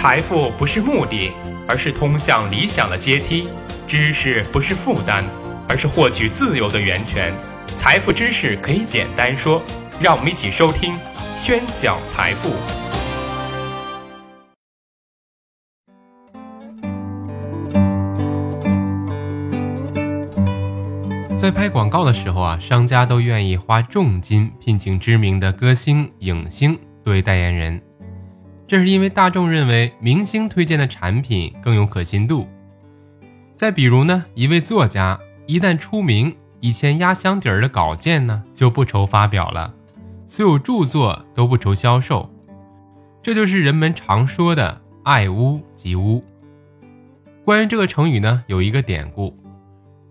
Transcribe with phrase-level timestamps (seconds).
[0.00, 1.30] 财富不是目的，
[1.68, 3.50] 而是通向理想的阶梯；
[3.86, 5.22] 知识不是负担，
[5.68, 7.34] 而是获取自由的源泉。
[7.76, 9.60] 财富知识可以简单说，
[10.00, 10.94] 让我们一起收听
[11.36, 12.48] 《宣讲财富》。
[21.38, 27.82] 在拍广告的时候啊，商家都愿意花重金聘请知名的歌星、影星作为代言人，
[28.70, 32.46] 这是因为大众认为明星推荐的产品更有可信度。
[33.56, 39.74] 再比如呢，一位作家一旦出名，以前压箱底儿的稿件呢就不愁发表了，
[40.28, 42.30] 所有著作都不愁销售，
[43.20, 46.22] 这就是人们常说的“爱屋及乌”。
[47.44, 49.36] 关于这个成语呢，有一个典故。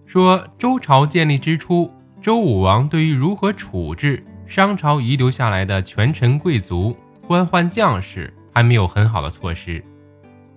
[0.06, 1.90] 说周朝建立之初，
[2.22, 6.94] 周武王对于如何处置商朝遗留下来的权臣贵族、
[7.26, 9.82] 官宦将士还没有很好的措施，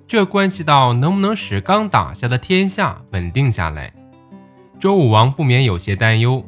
[0.08, 3.94] 这关系到能不能使刚打下的天下稳定下来。
[4.80, 6.44] 周武王不免有些担忧，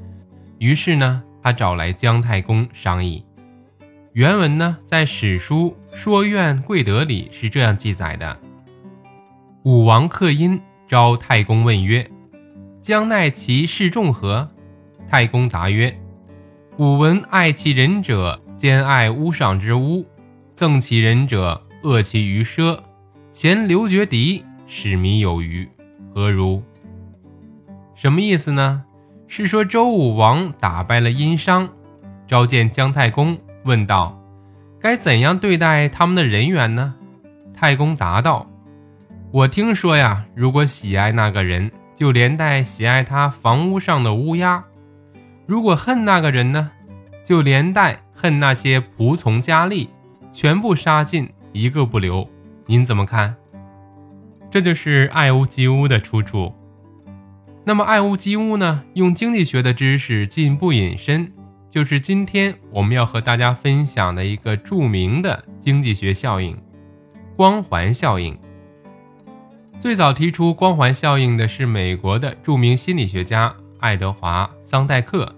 [0.59, 3.25] 于是呢，他找来姜太公商议。
[4.15, 8.37] 原文呢，在史书《说苑贵德》里是这样记载的：
[9.63, 12.11] 武王克殷，召太公问曰。
[12.83, 14.51] 将奈其事众何？
[15.09, 15.97] 太公答曰
[16.79, 20.05] ：“吾闻爱其人者，兼爱屋上之屋；
[20.57, 22.79] 憎其人者，恶其余奢。
[23.33, 25.69] 贤刘绝敌，使民有余，
[26.15, 26.63] 何如？”
[27.95, 28.85] 什么意思呢？
[29.27, 31.69] 是说周武王打败了殷商，
[32.29, 34.21] 召见姜太公，问道
[34.81, 36.95] ：“该怎样对待他们的人员呢？”
[37.53, 38.49] 太公答道
[39.33, 44.65] ：“我听说呀，如果喜爱那个人。”就连带喜爱他房屋上的乌鸦，
[45.47, 46.73] 如果恨那个人呢，
[47.25, 49.89] 就连带恨那些仆从佳丽，
[50.35, 52.29] 全部杀尽，一个不留。
[52.67, 53.37] 您怎么看？
[54.51, 56.53] 这就是爱屋及乌的出处。
[57.65, 58.83] 那么爱屋及乌呢？
[58.95, 61.33] 用经济学的知识进一步引申，
[61.71, 66.61] 就是今天我们要和大家分享的一个著名的经济学效应——
[67.37, 68.37] 光环效应。
[69.79, 75.33] 最早提出光环效应的是美国的著名心理学家爱德华·桑代克。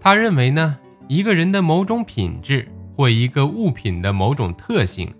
[0.00, 2.66] 他认为呢，一个人的某种品质
[3.00, 5.10] 或一个物品的某种特性，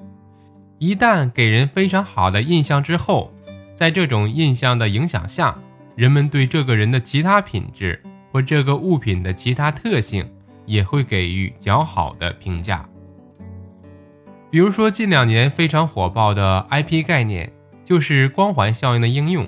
[0.79, 3.33] 一旦给人非常好的印象之后，
[3.75, 5.57] 在这种印象的影响下，
[5.97, 7.99] 人们对这个人的其他品质
[8.31, 10.31] 或这个物品的其他特性
[10.67, 12.87] 也会给予较好的评价。
[14.51, 17.51] 比如说，近两年非常火爆的 IP 概念。
[17.83, 19.45] 就是光环效应的应用。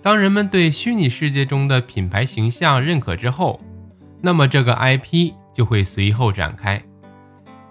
[0.00, 3.60] 当人们对虚拟世界中的品牌形象认可之后，
[4.22, 6.82] 那么这个 IP 就会随后展开，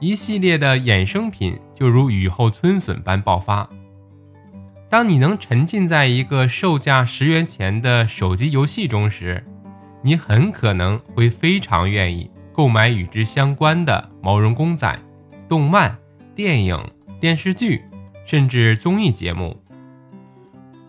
[0.02, 3.70] 一系列的衍生品就如雨后春笋般爆发。
[4.90, 9.46] 当你能沉浸在一个售价十元钱的手机游戏中时，
[10.02, 15.00] 你很可能会非常愿意购买与之相关的毛绒公仔、
[15.48, 15.96] 动漫、
[16.36, 16.78] 电影、
[17.22, 17.86] 电视剧。
[18.24, 19.62] 甚至综艺节目，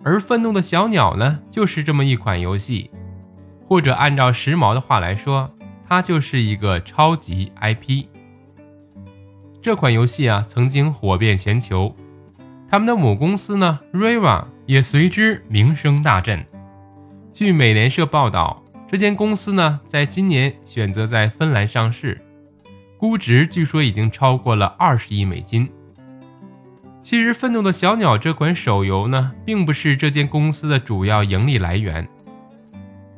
[0.05, 2.91] 而愤怒的小鸟呢，就是这么一款游戏，
[3.67, 5.51] 或者按照时髦的话来说，
[5.89, 8.05] 它就是一个超级 IP。
[9.63, 11.95] 这款游戏啊，曾经火遍全球，
[12.69, 16.45] 他们的母公司呢，Riva 也随之名声大振。
[17.31, 22.21] 据美联社报道，这间公司呢，在今年选择在芬兰上市，
[22.99, 25.71] 估值据说已经超过了二十亿美金。
[27.01, 32.09] 其实，《愤怒的小鸟》这款手游呢，并不是这间公司的主要盈利来源，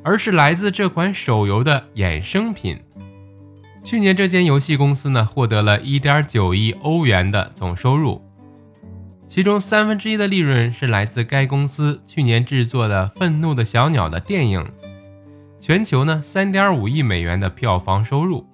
[0.03, 2.79] 而是来自这款手游的衍生品。
[3.85, 8.23] 去年，这间游戏公司呢，获得了一点九亿欧元的总收入，
[9.29, 14.65] 其中三分之一的利润是来自该公司去年制作的《愤怒的小鸟》的电影，
[15.61, 18.47] 全球呢三点五亿美元的票房收入。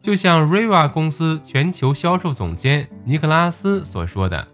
[0.00, 4.48] 就像 Riva 公司全球销售总监尼克拉斯所说的：“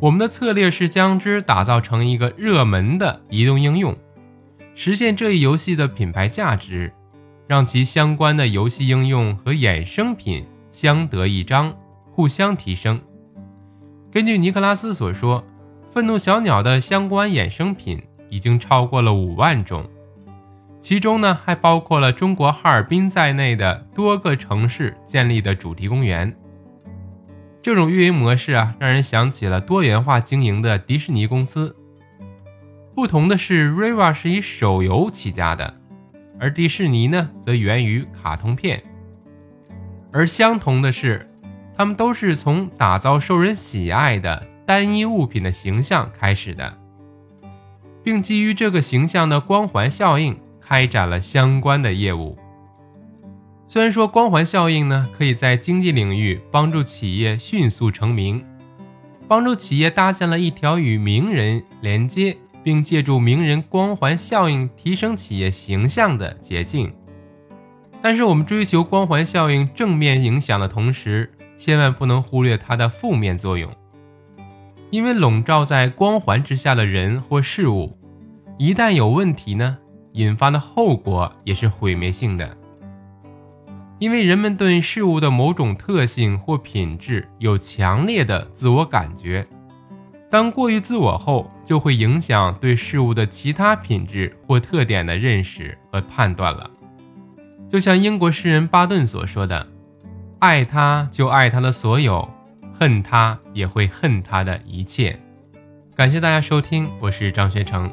[0.00, 3.96] 我们的策略是将之打造成一个热门的移动应用，
[4.74, 6.92] 实现这一游戏的品牌价值，
[7.46, 11.74] 让其相关的游戏应用和衍生品相得益彰，
[12.10, 13.00] 互相提升。”
[14.12, 15.44] 根据尼克拉斯所说，
[15.90, 19.88] 愤怒小鸟的相关衍生品已经超过了五万种。
[20.80, 26.34] 其中呢，还包括了中国哈尔滨在内的多个城市建立的主题公园。
[27.62, 31.76] 这种运营模式啊，让人想起了多元化经营的迪士尼公司。
[32.94, 35.72] 不同的是，Riva 是以手游起家的，
[36.42, 38.82] 而迪士尼呢，则源于卡通片。
[40.12, 41.30] 而相同的是
[41.76, 46.76] 他们都是从打造受人喜爱的单一物品的形象开始的，
[48.02, 52.36] 并基于这个形象的光环效应开展了相关的业务。
[53.68, 58.44] 虽然说光环效应呢，可以在经济领域帮助企业迅速成名，
[59.28, 66.92] 帮助企业搭建了一条与名人连接，并借助名人光环效应提升企业形象的捷径。
[68.00, 73.70] 但是，我们追求光环效应正面影响的同时，千万不能忽略它的负面作用。
[74.90, 77.96] 因为笼罩在光环之下的人或事物，
[78.58, 79.78] 一旦有问题呢，
[80.12, 82.56] 引发的后果也是毁灭性的。
[83.98, 89.46] 因为人们对事物的某种特性或品质有强烈的自我感觉，
[90.32, 96.70] 当过于自我后，就会影响对事物的其他品质或特点的认识和判断了。
[97.68, 99.68] 就像英国诗人巴顿所说的
[100.40, 102.26] ：“爱他就爱他的所有，
[102.72, 105.20] 恨他也会恨他的一切。”
[105.94, 107.92] 感谢大家收听，我是张学成。